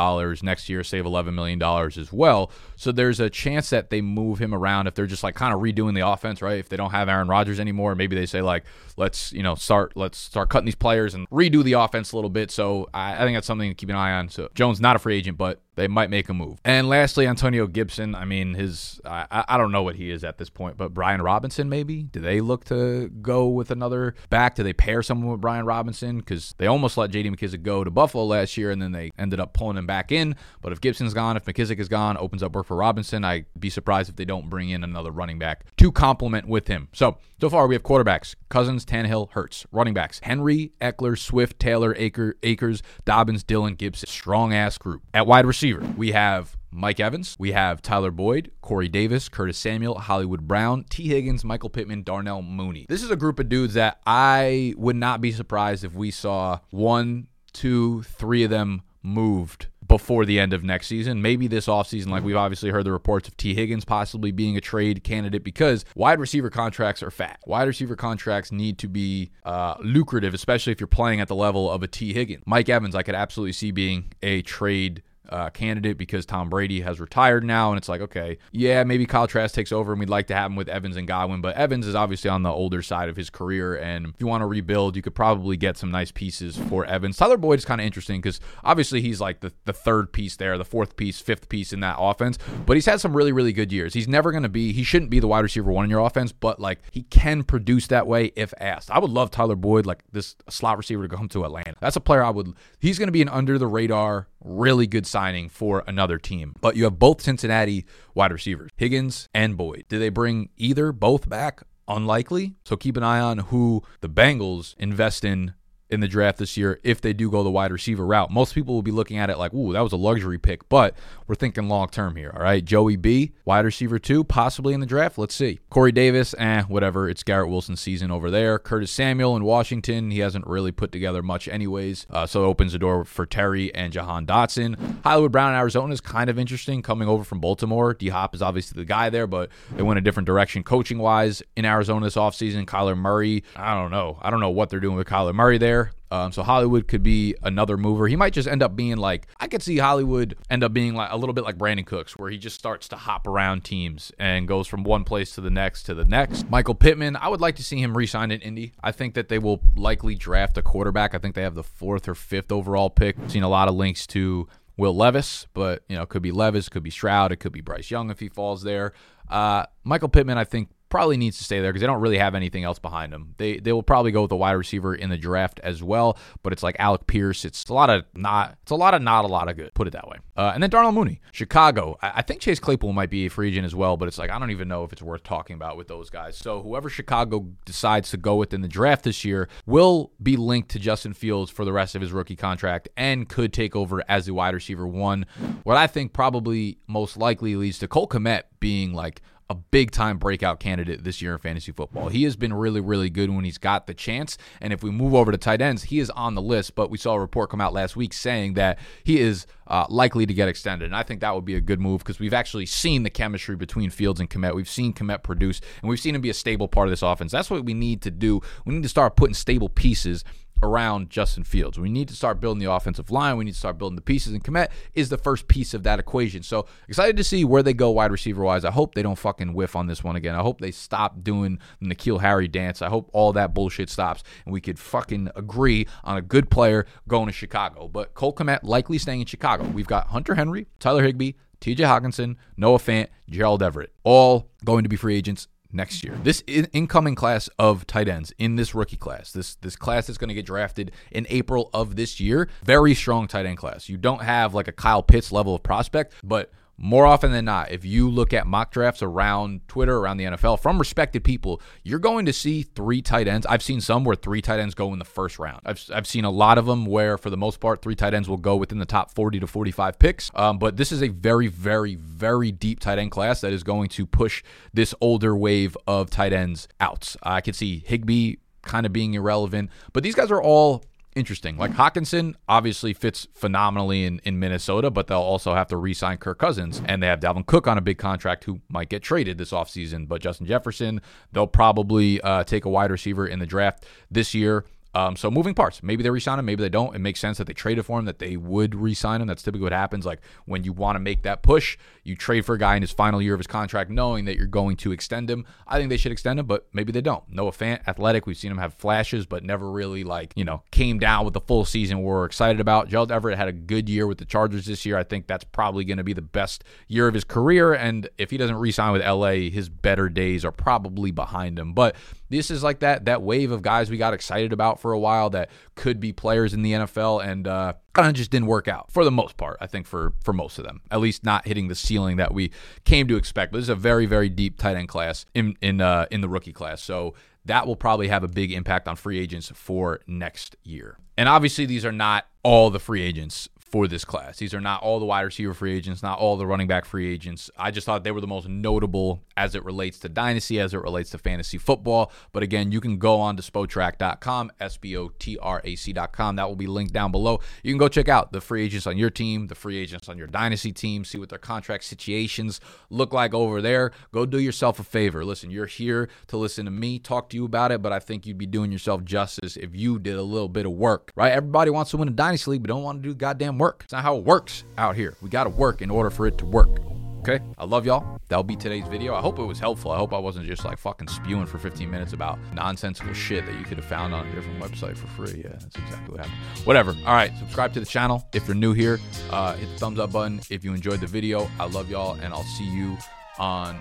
next 0.43 0.69
year, 0.69 0.83
save 0.83 1.05
$11 1.05 1.33
million 1.33 1.61
as 1.61 2.13
well. 2.13 2.51
So 2.75 2.91
there's 2.91 3.19
a 3.19 3.29
chance 3.29 3.69
that 3.71 3.89
they 3.89 4.01
move 4.01 4.39
him 4.39 4.53
around 4.53 4.87
if 4.87 4.93
they're 4.93 5.07
just 5.07 5.23
like 5.23 5.35
kind 5.35 5.53
of 5.53 5.61
redoing 5.61 5.95
the 5.95 6.07
offense, 6.07 6.41
right? 6.41 6.59
If 6.59 6.69
they 6.69 6.77
don't 6.77 6.91
have 6.91 7.09
Aaron 7.09 7.27
Rodgers 7.27 7.59
anymore, 7.59 7.95
maybe 7.95 8.15
they 8.15 8.25
say 8.25 8.41
like, 8.41 8.63
let's, 8.97 9.31
you 9.33 9.41
know, 9.41 9.55
start, 9.55 9.93
let's 9.95 10.17
start 10.17 10.49
cutting 10.49 10.65
these 10.65 10.75
players 10.75 11.13
and 11.13 11.27
redo 11.29 11.63
the 11.63 11.73
offense 11.73 12.11
a 12.11 12.15
little 12.15 12.29
bit. 12.29 12.51
So 12.51 12.87
I, 12.93 13.15
I 13.15 13.19
think 13.19 13.35
that's 13.35 13.47
something 13.47 13.71
to 13.71 13.75
keep 13.75 13.89
an 13.89 13.95
eye 13.95 14.13
on. 14.13 14.29
So 14.29 14.49
Jones, 14.53 14.79
not 14.79 14.95
a 14.95 14.99
free 14.99 15.15
agent, 15.15 15.37
but 15.37 15.61
they 15.75 15.87
might 15.87 16.09
make 16.09 16.29
a 16.29 16.33
move. 16.33 16.59
And 16.63 16.87
lastly, 16.87 17.27
Antonio 17.27 17.67
Gibson. 17.67 18.15
I 18.15 18.25
mean, 18.25 18.53
his 18.53 18.99
I, 19.05 19.45
I 19.47 19.57
don't 19.57 19.71
know 19.71 19.83
what 19.83 19.95
he 19.95 20.09
is 20.09 20.23
at 20.23 20.37
this 20.37 20.49
point, 20.49 20.77
but 20.77 20.93
Brian 20.93 21.21
Robinson 21.21 21.69
maybe. 21.69 22.03
Do 22.03 22.19
they 22.19 22.41
look 22.41 22.65
to 22.65 23.09
go 23.09 23.47
with 23.47 23.71
another 23.71 24.15
back? 24.29 24.55
Do 24.55 24.63
they 24.63 24.73
pair 24.73 25.01
someone 25.03 25.31
with 25.31 25.41
Brian 25.41 25.65
Robinson? 25.65 26.19
Because 26.19 26.55
they 26.57 26.67
almost 26.67 26.97
let 26.97 27.11
J.D. 27.11 27.29
McKissic 27.29 27.63
go 27.63 27.83
to 27.83 27.91
Buffalo 27.91 28.23
last 28.23 28.57
year, 28.57 28.71
and 28.71 28.81
then 28.81 28.91
they 28.91 29.11
ended 29.17 29.39
up 29.39 29.53
pulling 29.53 29.77
him 29.77 29.85
back 29.85 30.11
in. 30.11 30.35
But 30.61 30.71
if 30.71 30.81
Gibson's 30.81 31.13
gone, 31.13 31.37
if 31.37 31.45
McKissic 31.45 31.79
is 31.79 31.89
gone, 31.89 32.17
opens 32.17 32.41
up 32.41 32.53
work 32.53 32.67
for 32.67 32.77
Robinson. 32.77 33.23
I'd 33.23 33.45
be 33.59 33.69
surprised 33.69 34.09
if 34.09 34.15
they 34.15 34.25
don't 34.25 34.49
bring 34.49 34.69
in 34.69 34.83
another 34.83 35.11
running 35.11 35.39
back 35.39 35.65
to 35.77 35.91
complement 35.91 36.47
with 36.47 36.67
him. 36.67 36.87
So 36.93 37.17
so 37.41 37.49
far 37.49 37.67
we 37.67 37.75
have 37.75 37.83
quarterbacks: 37.83 38.35
Cousins, 38.49 38.85
Tannehill, 38.85 39.31
Hurts. 39.31 39.65
Running 39.71 39.93
backs: 39.93 40.21
Henry, 40.23 40.71
Ekeler, 40.79 41.17
Swift, 41.17 41.59
Taylor, 41.59 41.93
Aker, 41.95 42.33
Akers, 42.43 42.81
Dobbins, 43.03 43.43
Dillon, 43.43 43.75
Gibson. 43.75 44.07
Strong 44.07 44.53
ass 44.53 44.77
group. 44.77 45.03
At 45.13 45.27
wide 45.27 45.45
receiver 45.45 45.64
receiver. 45.73 45.93
We 45.97 46.11
have 46.11 46.55
Mike 46.71 46.99
Evans, 46.99 47.35
we 47.39 47.53
have 47.53 47.81
Tyler 47.81 48.11
Boyd, 48.11 48.51
Corey 48.61 48.87
Davis, 48.87 49.29
Curtis 49.29 49.57
Samuel, 49.57 49.97
Hollywood 49.97 50.47
Brown, 50.47 50.85
Tee 50.89 51.07
Higgins, 51.07 51.43
Michael 51.43 51.69
Pittman, 51.69 52.03
Darnell 52.03 52.41
Mooney. 52.41 52.85
This 52.87 53.01
is 53.01 53.09
a 53.09 53.15
group 53.15 53.39
of 53.39 53.49
dudes 53.49 53.73
that 53.73 53.99
I 54.05 54.73
would 54.77 54.95
not 54.95 55.21
be 55.21 55.31
surprised 55.31 55.83
if 55.83 55.93
we 55.93 56.11
saw 56.11 56.59
one, 56.69 57.27
two, 57.53 58.03
three 58.03 58.43
of 58.43 58.49
them 58.49 58.83
moved 59.01 59.67
before 59.87 60.25
the 60.25 60.39
end 60.39 60.51
of 60.53 60.63
next 60.63 60.87
season. 60.87 61.21
Maybe 61.21 61.47
this 61.47 61.67
offseason, 61.67 62.07
like 62.07 62.23
we've 62.23 62.35
obviously 62.35 62.69
heard 62.69 62.85
the 62.85 62.91
reports 62.91 63.27
of 63.27 63.37
Tee 63.37 63.53
Higgins 63.53 63.85
possibly 63.85 64.31
being 64.31 64.57
a 64.57 64.61
trade 64.61 65.03
candidate 65.03 65.43
because 65.43 65.85
wide 65.95 66.19
receiver 66.19 66.49
contracts 66.49 67.01
are 67.01 67.11
fat. 67.11 67.39
Wide 67.45 67.67
receiver 67.67 67.95
contracts 67.95 68.51
need 68.51 68.77
to 68.79 68.87
be 68.87 69.31
uh, 69.43 69.75
lucrative, 69.81 70.33
especially 70.33 70.73
if 70.73 70.79
you're 70.79 70.87
playing 70.87 71.21
at 71.21 71.27
the 71.27 71.35
level 71.35 71.71
of 71.71 71.81
a 71.81 71.87
Tee 71.87 72.13
Higgins. 72.13 72.43
Mike 72.45 72.69
Evans, 72.69 72.95
I 72.95 73.03
could 73.03 73.15
absolutely 73.15 73.53
see 73.53 73.71
being 73.71 74.11
a 74.21 74.41
trade 74.41 75.03
uh, 75.29 75.49
candidate 75.49 75.97
because 75.97 76.25
Tom 76.25 76.49
Brady 76.49 76.81
has 76.81 76.99
retired 76.99 77.43
now, 77.43 77.71
and 77.71 77.77
it's 77.77 77.89
like, 77.89 78.01
okay, 78.01 78.37
yeah, 78.51 78.83
maybe 78.83 79.05
Kyle 79.05 79.27
Trask 79.27 79.53
takes 79.53 79.71
over, 79.71 79.93
and 79.93 79.99
we'd 79.99 80.09
like 80.09 80.27
to 80.27 80.35
have 80.35 80.51
him 80.51 80.55
with 80.55 80.69
Evans 80.69 80.97
and 80.97 81.07
Godwin, 81.07 81.41
but 81.41 81.55
Evans 81.55 81.87
is 81.87 81.95
obviously 81.95 82.29
on 82.29 82.43
the 82.43 82.49
older 82.49 82.81
side 82.81 83.09
of 83.09 83.15
his 83.15 83.29
career, 83.29 83.77
and 83.77 84.07
if 84.07 84.15
you 84.19 84.27
want 84.27 84.41
to 84.41 84.45
rebuild, 84.45 84.95
you 84.95 85.01
could 85.01 85.15
probably 85.15 85.57
get 85.57 85.77
some 85.77 85.91
nice 85.91 86.11
pieces 86.11 86.57
for 86.57 86.85
Evans. 86.85 87.17
Tyler 87.17 87.37
Boyd 87.37 87.59
is 87.59 87.65
kind 87.65 87.81
of 87.81 87.85
interesting 87.85 88.21
because 88.21 88.39
obviously 88.63 89.01
he's 89.01 89.21
like 89.21 89.39
the, 89.39 89.51
the 89.65 89.73
third 89.73 90.11
piece 90.11 90.35
there, 90.35 90.57
the 90.57 90.65
fourth 90.65 90.95
piece, 90.95 91.19
fifth 91.19 91.49
piece 91.49 91.73
in 91.73 91.79
that 91.81 91.97
offense, 91.99 92.37
but 92.65 92.75
he's 92.75 92.85
had 92.85 93.01
some 93.01 93.15
really, 93.15 93.31
really 93.31 93.53
good 93.53 93.71
years. 93.71 93.93
He's 93.93 94.07
never 94.07 94.31
going 94.31 94.43
to 94.43 94.49
be, 94.49 94.73
he 94.73 94.83
shouldn't 94.83 95.11
be 95.11 95.19
the 95.19 95.27
wide 95.27 95.41
receiver 95.41 95.71
one 95.71 95.85
in 95.85 95.89
your 95.89 96.05
offense, 96.05 96.31
but 96.31 96.59
like 96.59 96.79
he 96.91 97.03
can 97.03 97.43
produce 97.43 97.87
that 97.87 98.07
way 98.07 98.31
if 98.35 98.53
asked. 98.59 98.91
I 98.91 98.99
would 98.99 99.11
love 99.11 99.31
Tyler 99.31 99.55
Boyd, 99.55 99.85
like 99.85 100.03
this 100.11 100.35
slot 100.49 100.77
receiver, 100.77 101.07
to 101.07 101.15
come 101.15 101.29
to 101.29 101.45
Atlanta. 101.45 101.75
That's 101.79 101.95
a 101.95 102.01
player 102.01 102.23
I 102.23 102.29
would, 102.29 102.53
he's 102.79 102.99
going 102.99 103.07
to 103.07 103.13
be 103.13 103.21
an 103.21 103.29
under 103.29 103.57
the 103.57 103.67
radar, 103.67 104.27
really 104.45 104.87
good 104.87 105.07
signing 105.07 105.49
for 105.49 105.83
another 105.87 106.17
team. 106.17 106.53
But 106.61 106.75
you 106.75 106.83
have 106.85 106.99
both 106.99 107.21
Cincinnati 107.21 107.85
wide 108.13 108.31
receivers, 108.31 108.71
Higgins 108.77 109.27
and 109.33 109.57
Boyd. 109.57 109.85
Do 109.89 109.99
they 109.99 110.09
bring 110.09 110.49
either, 110.55 110.91
both 110.91 111.27
back? 111.27 111.63
Unlikely. 111.87 112.55
So 112.63 112.75
keep 112.77 112.97
an 112.97 113.03
eye 113.03 113.19
on 113.19 113.39
who 113.39 113.83
the 114.01 114.09
Bengals 114.09 114.75
invest 114.77 115.23
in 115.23 115.53
in 115.89 115.99
the 115.99 116.07
draft 116.07 116.37
this 116.39 116.57
year 116.57 116.79
if 116.83 117.01
they 117.01 117.13
do 117.13 117.29
go 117.29 117.43
the 117.43 117.51
wide 117.51 117.71
receiver 117.71 118.05
route. 118.05 118.31
Most 118.31 118.55
people 118.55 118.73
will 118.73 118.81
be 118.81 118.91
looking 118.91 119.17
at 119.17 119.29
it 119.29 119.37
like, 119.37 119.53
ooh, 119.53 119.73
that 119.73 119.81
was 119.81 119.93
a 119.93 119.97
luxury 119.97 120.37
pick, 120.37 120.67
but 120.69 120.95
we're 121.27 121.35
thinking 121.35 121.67
long 121.67 121.89
term 121.89 122.15
here. 122.15 122.31
All 122.35 122.41
right. 122.41 122.63
Joey 122.63 122.95
B, 122.95 123.33
wide 123.45 123.65
receiver 123.65 123.99
two, 123.99 124.23
possibly 124.23 124.73
in 124.73 124.79
the 124.79 124.85
draft. 124.85 125.17
Let's 125.17 125.35
see. 125.35 125.59
Corey 125.69 125.91
Davis, 125.91 126.33
eh, 126.37 126.63
whatever. 126.63 127.09
It's 127.09 127.23
Garrett 127.23 127.49
Wilson's 127.49 127.81
season 127.81 128.11
over 128.11 128.31
there. 128.31 128.57
Curtis 128.59 128.91
Samuel 128.91 129.35
in 129.35 129.43
Washington, 129.43 130.11
he 130.11 130.19
hasn't 130.19 130.47
really 130.47 130.71
put 130.71 130.91
together 130.91 131.21
much, 131.21 131.47
anyways. 131.47 132.07
Uh, 132.09 132.25
so 132.25 132.43
it 132.43 132.47
opens 132.47 132.71
the 132.71 132.79
door 132.79 133.05
for 133.05 133.25
Terry 133.25 133.73
and 133.73 133.93
Jahan 133.93 134.25
Dotson. 134.25 135.03
Hollywood 135.03 135.31
Brown 135.31 135.53
in 135.53 135.59
Arizona 135.59 135.93
is 135.93 136.01
kind 136.01 136.29
of 136.29 136.39
interesting 136.39 136.81
coming 136.81 137.07
over 137.07 137.23
from 137.23 137.39
Baltimore. 137.39 137.93
D 137.93 138.09
Hop 138.09 138.33
is 138.33 138.41
obviously 138.41 138.79
the 138.81 138.85
guy 138.85 139.09
there, 139.09 139.27
but 139.27 139.49
they 139.75 139.83
went 139.83 139.97
a 139.97 140.01
different 140.01 140.25
direction 140.27 140.63
coaching 140.63 140.97
wise 140.97 141.43
in 141.55 141.65
Arizona 141.65 142.05
this 142.05 142.15
offseason. 142.15 142.65
Kyler 142.65 142.97
Murray, 142.97 143.43
I 143.55 143.73
don't 143.75 143.91
know. 143.91 144.17
I 144.21 144.29
don't 144.29 144.39
know 144.39 144.49
what 144.49 144.69
they're 144.69 144.79
doing 144.79 144.95
with 144.95 145.07
Kyler 145.07 145.33
Murray 145.33 145.57
there. 145.57 145.74
Um, 146.11 146.31
so 146.31 146.43
Hollywood 146.43 146.87
could 146.87 147.03
be 147.03 147.35
another 147.43 147.77
mover. 147.77 148.07
He 148.07 148.15
might 148.15 148.31
just 148.31 148.47
end 148.47 148.61
up 148.63 148.75
being 148.75 148.97
like 148.97 149.27
I 149.39 149.47
could 149.47 149.61
see 149.61 149.77
Hollywood 149.77 150.37
end 150.49 150.63
up 150.63 150.71
being 150.71 150.93
like 150.93 151.11
a 151.11 151.17
little 151.17 151.33
bit 151.33 151.43
like 151.43 151.57
Brandin 151.57 151.85
Cooks, 151.85 152.15
where 152.15 152.29
he 152.29 152.37
just 152.37 152.57
starts 152.57 152.87
to 152.89 152.95
hop 152.95 153.27
around 153.27 153.63
teams 153.63 154.11
and 154.19 154.47
goes 154.47 154.67
from 154.67 154.83
one 154.83 155.03
place 155.03 155.33
to 155.35 155.41
the 155.41 155.49
next 155.49 155.83
to 155.83 155.93
the 155.93 156.05
next. 156.05 156.49
Michael 156.49 156.75
Pittman, 156.75 157.15
I 157.15 157.27
would 157.27 157.41
like 157.41 157.55
to 157.57 157.63
see 157.63 157.81
him 157.81 157.97
re-sign 157.97 158.31
in 158.31 158.39
Indy. 158.41 158.73
I 158.83 158.91
think 158.91 159.15
that 159.15 159.29
they 159.29 159.39
will 159.39 159.61
likely 159.75 160.15
draft 160.15 160.57
a 160.57 160.61
quarterback. 160.61 161.13
I 161.15 161.17
think 161.17 161.35
they 161.35 161.43
have 161.43 161.55
the 161.55 161.63
fourth 161.63 162.07
or 162.07 162.15
fifth 162.15 162.51
overall 162.51 162.89
pick. 162.89 163.17
Seen 163.27 163.43
a 163.43 163.49
lot 163.49 163.67
of 163.67 163.75
links 163.75 164.07
to 164.07 164.47
Will 164.77 164.95
Levis, 164.95 165.47
but 165.53 165.83
you 165.89 165.95
know, 165.95 166.05
could 166.05 166.21
be 166.21 166.31
Levis, 166.31 166.69
could 166.69 166.83
be 166.83 166.89
Stroud, 166.89 167.31
it 167.31 167.37
could 167.37 167.51
be 167.51 167.61
Bryce 167.61 167.89
Young 167.89 168.09
if 168.09 168.19
he 168.19 168.29
falls 168.29 168.63
there. 168.63 168.93
Uh, 169.29 169.65
Michael 169.83 170.09
Pittman, 170.09 170.37
I 170.37 170.43
think, 170.43 170.69
probably 170.89 171.17
needs 171.17 171.37
to 171.37 171.43
stay 171.43 171.59
there 171.61 171.71
because 171.71 171.81
they 171.81 171.87
don't 171.87 172.01
really 172.01 172.17
have 172.17 172.35
anything 172.35 172.63
else 172.63 172.79
behind 172.79 173.11
them. 173.11 173.35
They 173.37 173.57
they 173.57 173.73
will 173.73 173.83
probably 173.83 174.11
go 174.11 174.21
with 174.21 174.31
a 174.31 174.35
wide 174.35 174.53
receiver 174.53 174.95
in 174.95 175.09
the 175.09 175.17
draft 175.17 175.59
as 175.63 175.83
well, 175.83 176.17
but 176.43 176.53
it's 176.53 176.63
like 176.63 176.75
Alec 176.79 177.07
Pierce. 177.07 177.45
It's 177.45 177.67
a 177.69 177.73
lot 177.73 177.89
of 177.89 178.05
not. 178.13 178.57
It's 178.63 178.71
a 178.71 178.75
lot 178.75 178.93
of 178.93 179.01
not 179.01 179.25
a 179.25 179.27
lot 179.27 179.49
of 179.49 179.57
good. 179.57 179.73
Put 179.73 179.87
it 179.87 179.91
that 179.91 180.07
way. 180.07 180.17
Uh, 180.37 180.51
and 180.53 180.61
then 180.61 180.69
Darnell 180.69 180.91
Mooney, 180.91 181.21
Chicago. 181.31 181.97
I, 182.01 182.13
I, 182.15 182.21
think 182.21 182.41
Chase 182.41 182.59
Claypool 182.59 182.91
might 182.91 183.09
be 183.09 183.25
a 183.25 183.29
free 183.29 183.47
agent 183.47 183.65
as 183.65 183.73
well, 183.73 183.95
but 183.95 184.07
it's 184.07 184.17
like 184.17 184.29
I 184.29 184.37
don't 184.37 184.51
even 184.51 184.67
know 184.67 184.83
if 184.83 184.91
it's 184.91 185.01
worth 185.01 185.23
talking 185.23 185.55
about 185.55 185.77
with 185.77 185.87
those 185.87 186.09
guys. 186.09 186.37
So 186.37 186.61
whoever 186.61 186.89
Chicago 186.89 187.47
decides 187.65 188.09
to 188.11 188.17
go 188.17 188.35
with 188.35 188.53
in 188.53 188.61
the 188.61 188.67
draft 188.67 189.03
this 189.03 189.23
year 189.23 189.47
will 189.65 190.11
be 190.21 190.35
linked 190.35 190.69
to 190.71 190.79
Justin 190.79 191.13
Fields 191.13 191.49
for 191.49 191.63
the 191.63 191.73
rest 191.73 191.95
of 191.95 192.01
his 192.01 192.11
rookie 192.11 192.35
contract 192.35 192.89
and 192.97 193.29
could 193.29 193.53
take 193.53 193.75
over 193.75 194.03
as 194.09 194.25
the 194.25 194.33
wide 194.33 194.53
receiver 194.53 194.85
one. 194.87 195.25
What 195.63 195.77
I 195.77 195.87
think 195.87 196.11
probably 196.11 196.79
most 196.87 197.17
likely 197.17 197.55
leads 197.55 197.79
to 197.79 197.87
Cole 197.87 198.07
Kmet 198.07 198.43
being 198.59 198.93
like 198.93 199.21
a 199.49 199.55
big 199.55 199.91
time 199.91 200.17
breakout 200.17 200.59
candidate 200.59 201.03
this 201.03 201.21
year 201.21 201.33
in 201.33 201.39
fantasy 201.39 201.71
football. 201.71 202.09
He 202.09 202.23
has 202.23 202.35
been 202.35 202.53
really, 202.53 202.81
really 202.81 203.09
good 203.09 203.29
when 203.29 203.45
he's 203.45 203.59
got 203.59 203.85
the 203.85 203.93
chance. 203.93 204.37
And 204.59 204.73
if 204.73 204.83
we 204.83 204.89
move 204.89 205.13
over 205.13 205.31
to 205.31 205.37
tight 205.37 205.61
ends, 205.61 205.83
he 205.83 205.99
is 205.99 206.09
on 206.11 206.33
the 206.33 206.41
list. 206.41 206.73
But 206.73 206.89
we 206.89 206.97
saw 206.97 207.13
a 207.13 207.19
report 207.19 207.51
come 207.51 207.61
out 207.61 207.73
last 207.73 207.95
week 207.95 208.13
saying 208.13 208.55
that 208.55 208.79
he 209.03 209.19
is 209.19 209.45
uh, 209.67 209.85
likely 209.89 210.25
to 210.25 210.33
get 210.33 210.47
extended. 210.47 210.85
And 210.85 210.95
I 210.95 211.03
think 211.03 211.21
that 211.21 211.35
would 211.35 211.45
be 211.45 211.55
a 211.55 211.61
good 211.61 211.79
move 211.79 211.99
because 211.99 212.19
we've 212.19 212.33
actually 212.33 212.65
seen 212.65 213.03
the 213.03 213.09
chemistry 213.09 213.55
between 213.55 213.91
Fields 213.91 214.19
and 214.19 214.29
Kmet. 214.29 214.55
We've 214.55 214.69
seen 214.69 214.93
Kmet 214.93 215.21
produce, 215.21 215.61
and 215.81 215.89
we've 215.89 215.99
seen 215.99 216.15
him 216.15 216.21
be 216.21 216.29
a 216.29 216.35
stable 216.35 216.67
part 216.67 216.87
of 216.87 216.91
this 216.91 217.03
offense. 217.03 217.31
That's 217.31 217.49
what 217.49 217.65
we 217.65 217.73
need 217.73 218.01
to 218.03 218.11
do. 218.11 218.41
We 218.65 218.73
need 218.73 218.83
to 218.83 218.89
start 218.89 219.15
putting 219.15 219.35
stable 219.35 219.69
pieces 219.69 220.23
around 220.63 221.09
Justin 221.09 221.43
Fields. 221.43 221.79
We 221.79 221.89
need 221.89 222.07
to 222.07 222.15
start 222.15 222.39
building 222.39 222.63
the 222.63 222.71
offensive 222.71 223.11
line. 223.11 223.37
We 223.37 223.45
need 223.45 223.53
to 223.53 223.57
start 223.57 223.77
building 223.77 223.95
the 223.95 224.01
pieces, 224.01 224.33
and 224.33 224.43
Kmet 224.43 224.69
is 224.93 225.09
the 225.09 225.17
first 225.17 225.47
piece 225.47 225.73
of 225.73 225.83
that 225.83 225.99
equation. 225.99 226.43
So 226.43 226.65
excited 226.87 227.17
to 227.17 227.23
see 227.23 227.43
where 227.43 227.63
they 227.63 227.73
go 227.73 227.91
wide 227.91 228.11
receiver 228.11 228.43
wise. 228.43 228.65
I 228.65 228.71
hope 228.71 228.95
they 228.95 229.03
don't 229.03 229.17
fucking 229.17 229.53
whiff 229.53 229.75
on 229.75 229.87
this 229.87 230.03
one 230.03 230.15
again. 230.15 230.35
I 230.35 230.41
hope 230.41 230.59
they 230.59 230.71
stop 230.71 231.23
doing 231.23 231.59
the 231.81 231.95
N'Keal 231.95 232.21
Harry 232.21 232.47
dance. 232.47 232.81
I 232.81 232.89
hope 232.89 233.09
all 233.13 233.33
that 233.33 233.53
bullshit 233.53 233.89
stops 233.89 234.23
and 234.45 234.53
we 234.53 234.61
could 234.61 234.79
fucking 234.79 235.29
agree 235.35 235.87
on 236.03 236.17
a 236.17 236.21
good 236.21 236.49
player 236.49 236.85
going 237.07 237.27
to 237.27 237.33
Chicago. 237.33 237.87
But 237.87 238.13
Cole 238.13 238.33
Kmet 238.33 238.59
likely 238.63 238.97
staying 238.97 239.21
in 239.21 239.25
Chicago. 239.25 239.65
We've 239.65 239.87
got 239.87 240.07
Hunter 240.07 240.35
Henry, 240.35 240.67
Tyler 240.79 241.03
Higbee, 241.03 241.33
TJ 241.61 241.77
Hockenson, 241.77 242.35
Noah 242.57 242.79
Fant, 242.79 243.07
Gerald 243.29 243.63
Everett, 243.63 243.91
all 244.03 244.51
going 244.63 244.83
to 244.83 244.89
be 244.89 244.95
free 244.95 245.15
agents 245.15 245.47
next 245.75 246.03
year. 246.03 246.17
This 246.23 246.43
in- 246.47 246.69
incoming 246.73 247.15
class 247.15 247.49
of 247.59 247.85
tight 247.85 248.07
ends 248.07 248.33
in 248.37 248.55
this 248.55 248.73
rookie 248.73 248.97
class, 248.97 249.31
this 249.31 249.55
this 249.55 249.75
class 249.75 250.09
is 250.09 250.17
going 250.17 250.29
to 250.29 250.33
get 250.33 250.45
drafted 250.45 250.91
in 251.11 251.27
April 251.29 251.69
of 251.73 251.95
this 251.95 252.19
year. 252.19 252.49
Very 252.63 252.95
strong 252.95 253.27
tight 253.27 253.45
end 253.45 253.57
class. 253.57 253.89
You 253.89 253.97
don't 253.97 254.21
have 254.21 254.53
like 254.53 254.67
a 254.67 254.71
Kyle 254.71 255.03
Pitts 255.03 255.31
level 255.31 255.55
of 255.55 255.63
prospect, 255.63 256.13
but 256.23 256.51
more 256.77 257.05
often 257.05 257.31
than 257.31 257.45
not, 257.45 257.71
if 257.71 257.85
you 257.85 258.09
look 258.09 258.33
at 258.33 258.47
mock 258.47 258.71
drafts 258.71 259.01
around 259.01 259.65
Twitter, 259.67 259.97
around 259.97 260.17
the 260.17 260.25
NFL, 260.25 260.59
from 260.59 260.77
respected 260.77 261.23
people, 261.23 261.61
you're 261.83 261.99
going 261.99 262.25
to 262.25 262.33
see 262.33 262.63
three 262.63 263.01
tight 263.01 263.27
ends. 263.27 263.45
I've 263.45 263.63
seen 263.63 263.79
some 263.79 264.03
where 264.03 264.15
three 264.15 264.41
tight 264.41 264.59
ends 264.59 264.75
go 264.75 264.91
in 264.91 264.99
the 264.99 265.05
first 265.05 265.39
round. 265.39 265.61
I've, 265.65 265.83
I've 265.93 266.07
seen 266.07 266.25
a 266.25 266.29
lot 266.29 266.57
of 266.57 266.65
them 266.65 266.85
where, 266.85 267.17
for 267.17 267.29
the 267.29 267.37
most 267.37 267.59
part, 267.59 267.81
three 267.81 267.95
tight 267.95 268.13
ends 268.13 268.27
will 268.27 268.37
go 268.37 268.57
within 268.57 268.79
the 268.79 268.85
top 268.85 269.13
40 269.13 269.39
to 269.39 269.47
45 269.47 269.99
picks. 269.99 270.29
Um, 270.35 270.59
but 270.59 270.75
this 270.75 270.91
is 270.91 271.01
a 271.01 271.07
very, 271.07 271.47
very, 271.47 271.95
very 271.95 272.51
deep 272.51 272.81
tight 272.81 272.99
end 272.99 273.11
class 273.11 273.41
that 273.41 273.53
is 273.53 273.63
going 273.63 273.87
to 273.89 274.05
push 274.05 274.43
this 274.73 274.93
older 274.99 275.35
wave 275.35 275.77
of 275.87 276.09
tight 276.09 276.33
ends 276.33 276.67
out. 276.81 277.15
I 277.23 277.39
can 277.39 277.53
see 277.53 277.83
Higbee 277.85 278.35
kind 278.63 278.85
of 278.85 278.91
being 278.91 279.13
irrelevant, 279.13 279.69
but 279.93 280.03
these 280.03 280.15
guys 280.15 280.31
are 280.31 280.41
all 280.41 280.83
interesting. 281.15 281.57
Like 281.57 281.71
Hockenson 281.71 282.35
obviously 282.47 282.93
fits 282.93 283.27
phenomenally 283.33 284.05
in, 284.05 284.19
in 284.23 284.37
Minnesota, 284.37 284.91
but 284.91 285.07
they'll 285.07 285.17
also 285.17 285.55
have 285.55 285.67
to 285.69 285.77
re 285.77 285.93
sign 285.93 286.17
Kirk 286.17 286.37
Cousins. 286.37 286.81
And 286.85 287.01
they 287.01 287.07
have 287.07 287.19
Dalvin 287.19 287.45
Cook 287.45 287.67
on 287.67 287.77
a 287.77 287.81
big 287.81 287.97
contract 287.97 288.43
who 288.43 288.61
might 288.69 288.89
get 288.89 289.01
traded 289.01 289.37
this 289.37 289.51
offseason. 289.51 290.07
But 290.07 290.21
Justin 290.21 290.45
Jefferson, 290.45 291.01
they'll 291.31 291.47
probably 291.47 292.21
uh, 292.21 292.43
take 292.43 292.65
a 292.65 292.69
wide 292.69 292.91
receiver 292.91 293.25
in 293.25 293.39
the 293.39 293.45
draft 293.45 293.85
this 294.11 294.33
year. 294.33 294.65
Um, 294.95 295.17
so 295.17 295.29
moving 295.29 295.53
parts. 295.53 295.83
Maybe 295.83 296.03
they 296.03 296.09
resign 296.09 296.39
him, 296.39 296.45
maybe 296.45 296.63
they 296.63 296.69
don't. 296.69 296.95
It 296.95 296.99
makes 296.99 297.19
sense 297.19 297.37
that 297.37 297.47
they 297.47 297.53
traded 297.53 297.85
for 297.85 297.99
him, 297.99 298.05
that 298.05 298.19
they 298.19 298.37
would 298.37 298.73
resign 298.73 299.19
him. 299.21 299.27
That's 299.27 299.43
typically 299.43 299.63
what 299.63 299.73
happens. 299.73 300.05
Like 300.05 300.21
when 300.45 300.63
you 300.63 300.71
want 300.71 300.95
to 300.95 301.01
make 301.01 301.23
that 301.23 301.43
push, 301.43 301.77
you 302.03 302.15
trade 302.15 302.45
for 302.45 302.55
a 302.55 302.57
guy 302.57 302.77
in 302.77 302.81
his 302.81 302.91
final 302.91 303.21
year 303.21 303.33
of 303.33 303.39
his 303.39 303.47
contract, 303.47 303.91
knowing 303.91 304.23
that 304.25 304.37
you're 304.37 304.47
going 304.47 304.77
to 304.77 304.93
extend 304.93 305.29
him. 305.29 305.45
I 305.67 305.77
think 305.77 305.89
they 305.89 305.97
should 305.97 306.13
extend 306.13 306.39
him, 306.39 306.45
but 306.45 306.67
maybe 306.71 306.93
they 306.93 307.01
don't. 307.01 307.27
Noah 307.27 307.51
Fant, 307.51 307.85
athletic. 307.87 308.25
We've 308.25 308.37
seen 308.37 308.51
him 308.51 308.57
have 308.57 308.73
flashes, 308.75 309.25
but 309.25 309.43
never 309.43 309.69
really 309.69 310.05
like 310.05 310.31
you 310.37 310.45
know 310.45 310.63
came 310.71 310.97
down 310.97 311.25
with 311.25 311.33
the 311.33 311.41
full 311.41 311.65
season 311.65 312.01
we're 312.01 312.23
excited 312.23 312.61
about. 312.61 312.87
Gerald 312.87 313.11
Everett 313.11 313.37
had 313.37 313.49
a 313.49 313.53
good 313.53 313.89
year 313.89 314.07
with 314.07 314.19
the 314.19 314.25
Chargers 314.25 314.65
this 314.65 314.85
year. 314.85 314.97
I 314.97 315.03
think 315.03 315.27
that's 315.27 315.43
probably 315.43 315.83
going 315.83 315.97
to 315.97 316.05
be 316.05 316.13
the 316.13 316.21
best 316.21 316.63
year 316.87 317.09
of 317.09 317.13
his 317.13 317.25
career. 317.25 317.73
And 317.73 318.07
if 318.17 318.31
he 318.31 318.37
doesn't 318.37 318.55
resign 318.55 318.93
with 318.93 319.05
LA, 319.05 319.49
his 319.51 319.67
better 319.67 320.07
days 320.07 320.45
are 320.45 320.51
probably 320.51 321.11
behind 321.11 321.59
him. 321.59 321.73
But 321.73 321.95
this 322.29 322.49
is 322.51 322.63
like 322.63 322.79
that 322.79 323.05
that 323.05 323.21
wave 323.21 323.51
of 323.51 323.61
guys 323.61 323.89
we 323.89 323.97
got 323.97 324.13
excited 324.13 324.53
about 324.53 324.79
for 324.79 324.91
a 324.91 324.99
while 324.99 325.29
that 325.31 325.49
could 325.75 325.99
be 325.99 326.11
players 326.11 326.53
in 326.53 326.61
the 326.61 326.73
NFL 326.73 327.25
and 327.25 327.47
uh, 327.47 327.73
kind 327.93 328.07
of 328.07 328.13
just 328.13 328.31
didn't 328.31 328.47
work 328.47 328.67
out 328.67 328.91
for 328.91 329.03
the 329.03 329.11
most 329.11 329.37
part. 329.37 329.57
I 329.61 329.67
think 329.67 329.87
for 329.87 330.13
for 330.23 330.33
most 330.33 330.57
of 330.57 330.65
them, 330.65 330.81
at 330.91 330.99
least 330.99 331.23
not 331.23 331.47
hitting 331.47 331.67
the 331.67 331.75
ceiling 331.75 332.17
that 332.17 332.33
we 332.33 332.51
came 332.83 333.07
to 333.07 333.15
expect. 333.15 333.51
But 333.51 333.59
this 333.59 333.65
is 333.65 333.69
a 333.69 333.75
very 333.75 334.05
very 334.05 334.29
deep 334.29 334.57
tight 334.57 334.75
end 334.77 334.87
class 334.87 335.25
in 335.33 335.55
in 335.61 335.81
uh, 335.81 336.05
in 336.11 336.21
the 336.21 336.29
rookie 336.29 336.53
class, 336.53 336.81
so 336.81 337.13
that 337.45 337.67
will 337.67 337.75
probably 337.75 338.07
have 338.07 338.23
a 338.23 338.27
big 338.27 338.51
impact 338.51 338.87
on 338.87 338.95
free 338.95 339.19
agents 339.19 339.51
for 339.53 340.01
next 340.07 340.55
year. 340.63 340.97
And 341.17 341.29
obviously, 341.29 341.65
these 341.65 341.85
are 341.85 341.91
not 341.91 342.27
all 342.43 342.69
the 342.69 342.79
free 342.79 343.01
agents 343.01 343.47
for 343.65 343.87
this 343.87 344.05
class. 344.05 344.37
These 344.37 344.53
are 344.53 344.61
not 344.61 344.83
all 344.83 344.99
the 344.99 345.05
wide 345.05 345.21
receiver 345.21 345.53
free 345.53 345.75
agents, 345.75 346.03
not 346.03 346.19
all 346.19 346.37
the 346.37 346.45
running 346.45 346.67
back 346.67 346.85
free 346.85 347.11
agents. 347.11 347.49
I 347.57 347.71
just 347.71 347.85
thought 347.85 348.03
they 348.03 348.11
were 348.11 348.21
the 348.21 348.27
most 348.27 348.47
notable 348.47 349.23
as 349.35 349.55
it 349.55 349.65
relates 349.65 349.99
to 349.99 350.09
dynasty, 350.09 350.59
as 350.59 350.73
it 350.73 350.81
relates 350.81 351.09
to 351.11 351.17
fantasy 351.17 351.57
football. 351.57 352.11
But 352.31 352.43
again, 352.43 352.71
you 352.71 352.79
can 352.79 352.97
go 352.99 353.19
on 353.19 353.37
to 353.37 353.43
spotrac.com, 353.43 354.51
S 354.59 354.77
B 354.77 354.95
O 354.95 355.09
T 355.19 355.37
R 355.39 355.61
A 355.63 355.75
C.com. 355.75 356.35
That 356.35 356.47
will 356.47 356.55
be 356.55 356.67
linked 356.67 356.93
down 356.93 357.11
below. 357.11 357.39
You 357.63 357.71
can 357.71 357.79
go 357.79 357.87
check 357.87 358.07
out 358.07 358.31
the 358.31 358.41
free 358.41 358.63
agents 358.63 358.87
on 358.87 358.97
your 358.97 359.09
team, 359.09 359.47
the 359.47 359.55
free 359.55 359.77
agents 359.77 360.07
on 360.09 360.17
your 360.17 360.27
dynasty 360.27 360.71
team, 360.71 361.03
see 361.03 361.17
what 361.17 361.29
their 361.29 361.39
contract 361.39 361.85
situations 361.85 362.61
look 362.89 363.13
like 363.13 363.33
over 363.33 363.61
there. 363.61 363.91
Go 364.11 364.25
do 364.25 364.39
yourself 364.39 364.79
a 364.79 364.83
favor. 364.83 365.25
Listen, 365.25 365.49
you're 365.49 365.65
here 365.65 366.07
to 366.27 366.37
listen 366.37 366.65
to 366.65 366.71
me 366.71 366.99
talk 366.99 367.29
to 367.29 367.37
you 367.37 367.45
about 367.45 367.71
it, 367.71 367.81
but 367.81 367.91
I 367.91 367.99
think 367.99 368.25
you'd 368.25 368.37
be 368.37 368.45
doing 368.45 368.71
yourself 368.71 369.03
justice 369.03 369.57
if 369.57 369.75
you 369.75 369.99
did 369.99 370.15
a 370.15 370.23
little 370.23 370.49
bit 370.49 370.65
of 370.65 370.73
work, 370.73 371.11
right? 371.15 371.31
Everybody 371.31 371.71
wants 371.71 371.91
to 371.91 371.97
win 371.97 372.07
a 372.07 372.11
dynasty 372.11 372.51
league, 372.51 372.61
but 372.61 372.67
don't 372.67 372.83
want 372.83 373.01
to 373.01 373.09
do 373.09 373.15
goddamn 373.15 373.54
work. 373.57 373.81
It's 373.83 373.93
not 373.93 374.03
how 374.03 374.17
it 374.17 374.23
works 374.23 374.63
out 374.77 374.95
here. 374.95 375.15
We 375.21 375.29
got 375.29 375.45
to 375.45 375.49
work 375.49 375.81
in 375.81 375.89
order 375.89 376.09
for 376.09 376.27
it 376.27 376.37
to 376.39 376.45
work. 376.45 376.79
Okay, 377.27 377.43
I 377.57 377.65
love 377.65 377.87
y'all. 377.87 378.19
That'll 378.27 378.43
be 378.43 378.55
today's 378.55 378.87
video. 378.87 379.15
I 379.15 379.19
hope 379.19 379.39
it 379.39 379.43
was 379.43 379.59
helpful. 379.59 379.89
I 379.89 379.97
hope 379.97 380.13
I 380.13 380.19
wasn't 380.19 380.45
just 380.45 380.63
like 380.63 380.77
fucking 380.77 381.07
spewing 381.07 381.47
for 381.47 381.57
15 381.57 381.89
minutes 381.89 382.13
about 382.13 382.37
nonsensical 382.53 383.13
shit 383.15 383.47
that 383.47 383.57
you 383.57 383.65
could 383.65 383.77
have 383.77 383.85
found 383.85 384.13
on 384.13 384.27
a 384.27 384.35
different 384.35 384.61
website 384.61 384.95
for 384.95 385.07
free. 385.07 385.41
Yeah, 385.43 385.53
that's 385.53 385.75
exactly 385.75 386.11
what 386.11 386.25
happened. 386.25 386.65
Whatever. 386.67 386.91
All 387.03 387.15
right, 387.15 387.31
subscribe 387.39 387.73
to 387.73 387.79
the 387.79 387.85
channel 387.87 388.27
if 388.33 388.47
you're 388.47 388.53
new 388.53 388.73
here. 388.73 388.99
Uh, 389.31 389.55
hit 389.55 389.69
the 389.71 389.79
thumbs 389.79 389.97
up 389.97 390.11
button 390.11 390.39
if 390.51 390.63
you 390.63 390.75
enjoyed 390.75 390.99
the 390.99 391.07
video. 391.07 391.49
I 391.59 391.65
love 391.65 391.89
y'all, 391.89 392.13
and 392.13 392.31
I'll 392.31 392.43
see 392.43 392.69
you 392.69 392.95
on 393.39 393.79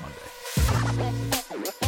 Monday. 0.00 1.87